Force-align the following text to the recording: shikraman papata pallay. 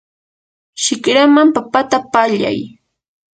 shikraman 0.83 1.49
papata 1.55 1.97
pallay. 2.11 2.59